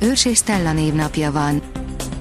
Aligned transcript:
Őrs 0.00 0.24
és 0.24 0.36
Stella 0.36 0.72
névnapja 0.72 1.32
van. 1.32 1.62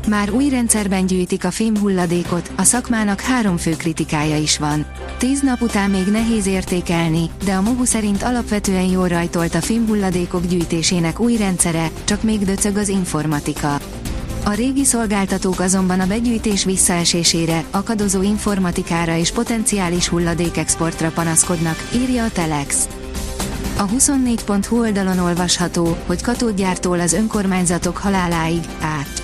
Már 0.07 0.31
új 0.31 0.49
rendszerben 0.49 1.05
gyűjtik 1.05 1.45
a 1.45 1.51
fémhulladékot, 1.51 2.51
a 2.55 2.63
szakmának 2.63 3.21
három 3.21 3.57
fő 3.57 3.71
kritikája 3.71 4.37
is 4.37 4.57
van. 4.57 4.85
Tíz 5.17 5.41
nap 5.41 5.61
után 5.61 5.89
még 5.89 6.05
nehéz 6.05 6.45
értékelni, 6.45 7.29
de 7.45 7.53
a 7.53 7.61
MOHU 7.61 7.85
szerint 7.85 8.23
alapvetően 8.23 8.85
jól 8.85 9.07
rajtolt 9.07 9.55
a 9.55 9.61
fémhulladékok 9.61 10.45
gyűjtésének 10.45 11.19
új 11.19 11.37
rendszere, 11.37 11.89
csak 12.03 12.23
még 12.23 12.39
döcög 12.39 12.77
az 12.77 12.87
informatika. 12.87 13.79
A 14.45 14.53
régi 14.53 14.83
szolgáltatók 14.83 15.59
azonban 15.59 15.99
a 15.99 16.07
begyűjtés 16.07 16.63
visszaesésére, 16.63 17.63
akadozó 17.71 18.21
informatikára 18.21 19.15
és 19.17 19.31
potenciális 19.31 20.07
hulladékexportra 20.07 21.09
panaszkodnak, 21.09 21.89
írja 21.95 22.23
a 22.23 22.29
Telex. 22.29 22.87
A 23.79 23.85
24.hu 23.85 24.79
oldalon 24.79 25.19
olvasható, 25.19 25.97
hogy 26.05 26.21
katódgyártól 26.21 26.99
az 26.99 27.13
önkormányzatok 27.13 27.97
haláláig, 27.97 28.63
át. 28.81 29.23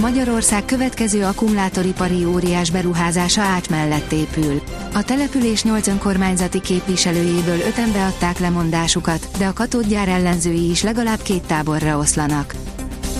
Magyarország 0.00 0.64
következő 0.64 1.24
akkumulátoripari 1.24 2.24
óriás 2.24 2.70
beruházása 2.70 3.42
át 3.42 3.68
mellett 3.68 4.12
épül. 4.12 4.62
A 4.94 5.02
település 5.02 5.62
8 5.62 5.86
önkormányzati 5.86 6.60
képviselőjéből 6.60 7.58
öten 7.58 7.92
beadták 7.92 8.38
lemondásukat, 8.38 9.28
de 9.38 9.46
a 9.46 9.52
katódgyár 9.52 10.08
ellenzői 10.08 10.70
is 10.70 10.82
legalább 10.82 11.22
két 11.22 11.42
táborra 11.42 11.98
oszlanak. 11.98 12.54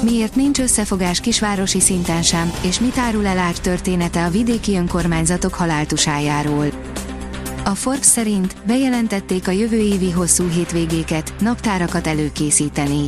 Miért 0.02 0.34
nincs 0.34 0.58
összefogás 0.58 1.20
kisvárosi 1.20 1.80
szinten 1.80 2.22
sem, 2.22 2.52
és 2.62 2.80
mit 2.80 2.98
árul 2.98 3.26
el 3.26 3.38
át 3.38 3.62
története 3.62 4.24
a 4.24 4.30
vidéki 4.30 4.76
önkormányzatok 4.76 5.54
haláltusájáról? 5.54 6.87
A 7.68 7.74
Forbes 7.74 8.06
szerint 8.06 8.56
bejelentették 8.66 9.48
a 9.48 9.50
jövő 9.50 9.76
évi 9.76 10.10
hosszú 10.10 10.48
hétvégéket, 10.48 11.34
naptárakat 11.40 12.06
előkészíteni. 12.06 13.06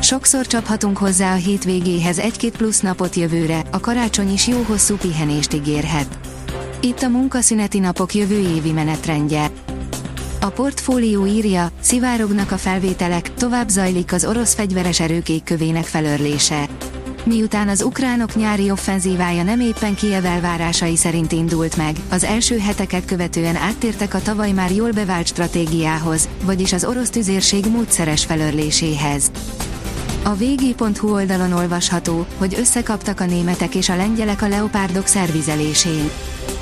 Sokszor 0.00 0.46
csaphatunk 0.46 0.96
hozzá 0.96 1.32
a 1.32 1.36
hétvégéhez 1.36 2.18
egy-két 2.18 2.56
plusz 2.56 2.80
napot 2.80 3.14
jövőre, 3.14 3.62
a 3.70 3.80
karácsony 3.80 4.32
is 4.32 4.48
jó 4.48 4.62
hosszú 4.62 4.96
pihenést 4.96 5.52
ígérhet. 5.52 6.18
Itt 6.80 7.02
a 7.02 7.08
munkaszüneti 7.08 7.78
napok 7.78 8.14
jövő 8.14 8.38
évi 8.38 8.72
menetrendje. 8.72 9.50
A 10.40 10.48
portfólió 10.48 11.26
írja, 11.26 11.70
szivárognak 11.80 12.50
a 12.50 12.56
felvételek, 12.56 13.34
tovább 13.34 13.68
zajlik 13.68 14.12
az 14.12 14.24
orosz 14.24 14.54
fegyveres 14.54 15.00
erők 15.00 15.28
égkövének 15.28 15.84
felörlése. 15.84 16.68
Miután 17.24 17.68
az 17.68 17.82
ukránok 17.82 18.34
nyári 18.34 18.70
offenzívája 18.70 19.42
nem 19.42 19.60
éppen 19.60 19.94
Kiev 19.94 20.24
elvárásai 20.24 20.96
szerint 20.96 21.32
indult 21.32 21.76
meg, 21.76 21.96
az 22.10 22.24
első 22.24 22.58
heteket 22.58 23.04
követően 23.04 23.56
áttértek 23.56 24.14
a 24.14 24.22
tavaly 24.22 24.52
már 24.52 24.70
jól 24.70 24.90
bevált 24.90 25.26
stratégiához, 25.26 26.28
vagyis 26.44 26.72
az 26.72 26.84
orosz 26.84 27.10
tüzérség 27.10 27.66
módszeres 27.66 28.24
felörléséhez. 28.24 29.30
A 30.22 30.34
vg.hu 30.34 31.12
oldalon 31.12 31.52
olvasható, 31.52 32.26
hogy 32.38 32.56
összekaptak 32.58 33.20
a 33.20 33.24
németek 33.24 33.74
és 33.74 33.88
a 33.88 33.96
lengyelek 33.96 34.42
a 34.42 34.48
leopárdok 34.48 35.06
szervizelésén. 35.06 36.10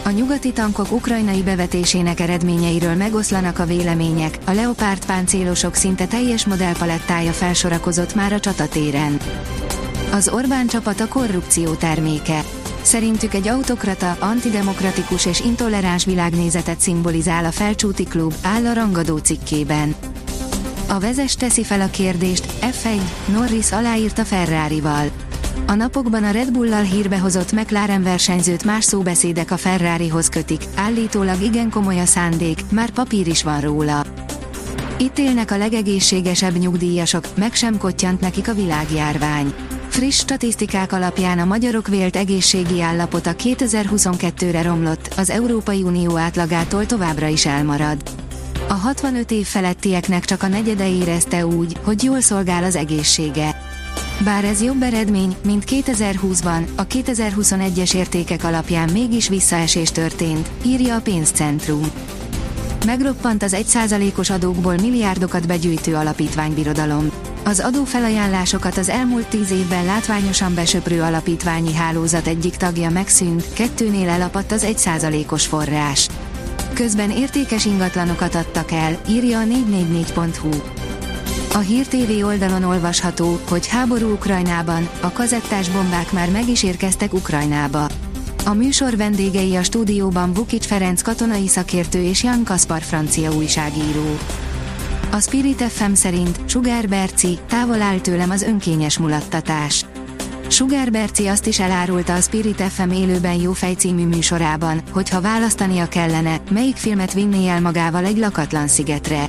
A 0.04 0.10
nyugati 0.10 0.52
tankok 0.52 0.92
ukrajnai 0.92 1.42
bevetésének 1.42 2.20
eredményeiről 2.20 2.94
megoszlanak 2.94 3.58
a 3.58 3.66
vélemények, 3.66 4.38
a 4.44 4.52
leopárd 4.52 5.06
páncélosok 5.06 5.74
szinte 5.74 6.06
teljes 6.06 6.46
modellpalettája 6.46 7.32
felsorakozott 7.32 8.14
már 8.14 8.32
a 8.32 8.40
csatatéren. 8.40 9.18
Az 10.12 10.28
Orbán 10.28 10.66
csapat 10.66 11.00
a 11.00 11.08
korrupció 11.08 11.74
terméke. 11.74 12.44
Szerintük 12.82 13.34
egy 13.34 13.48
autokrata, 13.48 14.16
antidemokratikus 14.20 15.26
és 15.26 15.40
intoleráns 15.40 16.04
világnézetet 16.04 16.80
szimbolizál 16.80 17.44
a 17.44 17.50
Felcsúti 17.50 18.04
Klub, 18.04 18.34
áll 18.42 18.66
a 18.66 18.72
rangadó 18.72 19.16
cikkében. 19.16 19.94
A 20.88 20.98
vezes 20.98 21.34
teszi 21.34 21.64
fel 21.64 21.80
a 21.80 21.90
kérdést, 21.90 22.46
F1, 22.60 23.00
Norris 23.26 23.72
aláírta 23.72 24.24
Ferrari-val. 24.24 25.10
A 25.66 25.74
napokban 25.74 26.24
a 26.24 26.30
Red 26.30 26.52
Bull-lal 26.52 26.82
hírbehozott 26.82 27.52
McLaren 27.52 28.02
versenyzőt 28.02 28.64
más 28.64 28.84
szóbeszédek 28.84 29.50
a 29.50 29.56
Ferrarihoz 29.56 30.28
kötik, 30.28 30.62
állítólag 30.74 31.42
igen 31.42 31.70
komoly 31.70 32.00
a 32.00 32.06
szándék, 32.06 32.60
már 32.70 32.90
papír 32.90 33.26
is 33.26 33.42
van 33.42 33.60
róla. 33.60 34.04
Itt 34.98 35.18
élnek 35.18 35.50
a 35.50 35.56
legegészségesebb 35.56 36.56
nyugdíjasok, 36.56 37.24
meg 37.34 37.54
sem 37.54 37.78
kottyant 37.78 38.20
nekik 38.20 38.48
a 38.48 38.54
világjárvány. 38.54 39.54
Friss 39.90 40.16
statisztikák 40.16 40.92
alapján 40.92 41.38
a 41.38 41.44
magyarok 41.44 41.88
vélt 41.88 42.16
egészségi 42.16 42.80
állapota 42.80 43.34
2022-re 43.38 44.62
romlott, 44.62 45.14
az 45.16 45.30
Európai 45.30 45.82
Unió 45.82 46.16
átlagától 46.16 46.86
továbbra 46.86 47.26
is 47.26 47.46
elmarad. 47.46 48.02
A 48.68 48.72
65 48.72 49.30
év 49.30 49.46
felettieknek 49.46 50.24
csak 50.24 50.42
a 50.42 50.48
negyede 50.48 50.88
érezte 50.88 51.46
úgy, 51.46 51.76
hogy 51.82 52.02
jól 52.02 52.20
szolgál 52.20 52.64
az 52.64 52.76
egészsége. 52.76 53.62
Bár 54.24 54.44
ez 54.44 54.62
jobb 54.62 54.82
eredmény, 54.82 55.36
mint 55.44 55.64
2020-ban, 55.66 56.64
a 56.76 56.86
2021-es 56.86 57.94
értékek 57.94 58.44
alapján 58.44 58.90
mégis 58.92 59.28
visszaesés 59.28 59.90
történt, 59.90 60.50
írja 60.64 60.94
a 60.96 61.00
pénzcentrum. 61.00 61.90
Megroppant 62.86 63.42
az 63.42 63.56
1%-os 63.58 64.30
adókból 64.30 64.74
milliárdokat 64.74 65.46
begyűjtő 65.46 65.94
alapítványbirodalom. 65.94 67.10
Az 67.44 67.60
adófelajánlásokat 67.60 68.76
az 68.76 68.88
elmúlt 68.88 69.26
tíz 69.26 69.50
évben 69.50 69.84
látványosan 69.84 70.54
besöprő 70.54 71.02
alapítványi 71.02 71.74
hálózat 71.74 72.26
egyik 72.26 72.56
tagja 72.56 72.90
megszűnt, 72.90 73.52
kettőnél 73.52 74.08
elapadt 74.08 74.52
az 74.52 74.66
1%-os 74.66 75.46
forrás. 75.46 76.08
Közben 76.74 77.10
értékes 77.10 77.64
ingatlanokat 77.64 78.34
adtak 78.34 78.72
el, 78.72 78.98
írja 79.08 79.38
a 79.40 79.44
444.hu. 79.44 80.48
A 81.54 81.58
Hír 81.58 81.86
TV 81.86 82.24
oldalon 82.24 82.64
olvasható, 82.64 83.40
hogy 83.48 83.66
háború 83.66 84.12
Ukrajnában, 84.12 84.88
a 85.00 85.12
kazettás 85.12 85.68
bombák 85.68 86.12
már 86.12 86.30
meg 86.30 86.48
is 86.48 86.62
érkeztek 86.62 87.12
Ukrajnába. 87.12 87.86
A 88.44 88.52
műsor 88.52 88.96
vendégei 88.96 89.56
a 89.56 89.62
stúdióban 89.62 90.32
Vukic 90.32 90.66
Ferenc 90.66 91.02
katonai 91.02 91.48
szakértő 91.48 92.02
és 92.02 92.22
Jan 92.22 92.44
Kaspar 92.44 92.82
francia 92.82 93.32
újságíró. 93.32 94.18
A 95.12 95.20
Spirit 95.20 95.62
FM 95.62 95.92
szerint 95.92 96.40
Sugár 96.46 96.88
Berci, 96.88 97.38
távol 97.48 97.82
áll 97.82 97.98
tőlem 97.98 98.30
az 98.30 98.42
önkényes 98.42 98.98
mulattatás. 98.98 99.84
Sugár 100.48 100.90
Berci 100.90 101.26
azt 101.26 101.46
is 101.46 101.60
elárulta 101.60 102.14
a 102.14 102.20
Spirit 102.20 102.60
FM 102.60 102.90
élőben 102.90 103.40
jó 103.40 103.52
fej 103.52 103.72
című 103.72 104.06
műsorában, 104.06 104.82
hogy 104.90 105.08
ha 105.08 105.20
választania 105.20 105.88
kellene, 105.88 106.40
melyik 106.50 106.76
filmet 106.76 107.12
vinné 107.12 107.48
el 107.48 107.60
magával 107.60 108.04
egy 108.04 108.16
lakatlan 108.18 108.68
szigetre. 108.68 109.28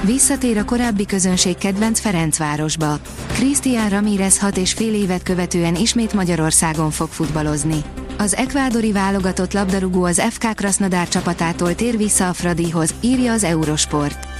Visszatér 0.00 0.58
a 0.58 0.64
korábbi 0.64 1.06
közönség 1.06 1.58
kedvenc 1.58 2.00
Ferencvárosba. 2.00 2.98
Cristian 3.32 3.88
Ramírez 3.88 4.38
hat 4.38 4.56
és 4.56 4.72
fél 4.72 4.94
évet 4.94 5.22
követően 5.22 5.74
ismét 5.74 6.12
Magyarországon 6.12 6.90
fog 6.90 7.08
futballozni. 7.08 7.82
Az 8.18 8.34
ekvádori 8.34 8.92
válogatott 8.92 9.52
labdarúgó 9.52 10.04
az 10.04 10.22
FK 10.30 10.54
Krasnodár 10.54 11.08
csapatától 11.08 11.74
tér 11.74 11.96
vissza 11.96 12.28
a 12.28 12.32
Fradihoz, 12.32 12.94
írja 13.00 13.32
az 13.32 13.44
Eurosport. 13.44 14.31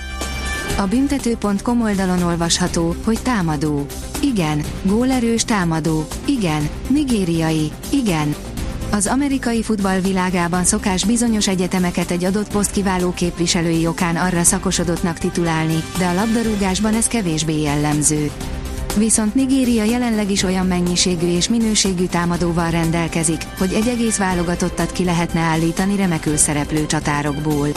A 0.77 0.87
büntető.com 0.87 1.83
oldalon 1.83 2.22
olvasható, 2.22 2.94
hogy 3.05 3.19
támadó. 3.22 3.87
Igen, 4.21 4.65
gólerős 4.83 5.45
támadó. 5.45 6.07
Igen, 6.24 6.69
nigériai. 6.89 7.71
Igen. 7.91 8.34
Az 8.91 9.07
amerikai 9.07 9.63
futball 9.63 10.01
világában 10.01 10.65
szokás 10.65 11.04
bizonyos 11.04 11.48
egyetemeket 11.48 12.10
egy 12.10 12.24
adott 12.24 12.53
poszt 12.53 12.71
kiváló 12.71 13.13
képviselői 13.13 13.86
okán 13.86 14.16
arra 14.16 14.42
szakosodottnak 14.42 15.19
titulálni, 15.19 15.83
de 15.98 16.07
a 16.07 16.15
labdarúgásban 16.15 16.95
ez 16.95 17.07
kevésbé 17.07 17.60
jellemző. 17.60 18.30
Viszont 18.97 19.34
Nigéria 19.34 19.84
jelenleg 19.84 20.30
is 20.30 20.42
olyan 20.42 20.66
mennyiségű 20.66 21.27
és 21.27 21.48
minőségű 21.48 22.07
támadóval 22.07 22.71
rendelkezik, 22.71 23.47
hogy 23.59 23.72
egy 23.72 23.89
egész 23.89 24.16
válogatottat 24.16 24.92
ki 24.92 25.04
lehetne 25.04 25.41
állítani 25.41 25.97
remekül 25.97 26.36
szereplő 26.36 26.86
csatárokból 26.86 27.69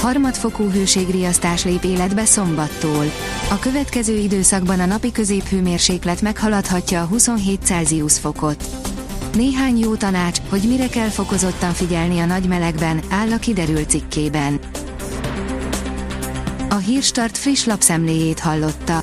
harmadfokú 0.00 0.70
hőségriasztás 0.70 1.64
lép 1.64 1.84
életbe 1.84 2.24
szombattól. 2.24 3.04
A 3.50 3.58
következő 3.58 4.16
időszakban 4.16 4.80
a 4.80 4.86
napi 4.86 5.12
középhőmérséklet 5.12 6.22
meghaladhatja 6.22 7.02
a 7.02 7.06
27 7.06 7.60
Celsius 7.64 8.18
fokot. 8.18 8.64
Néhány 9.34 9.78
jó 9.78 9.94
tanács, 9.94 10.38
hogy 10.48 10.62
mire 10.68 10.88
kell 10.88 11.08
fokozottan 11.08 11.72
figyelni 11.72 12.18
a 12.18 12.24
nagy 12.24 12.48
melegben, 12.48 13.00
áll 13.10 13.32
a 13.32 13.38
kiderült 13.38 13.90
cikkében. 13.90 14.58
A 16.68 16.76
Hírstart 16.76 17.38
friss 17.38 17.64
lapszemléjét 17.64 18.40
hallotta. 18.40 19.02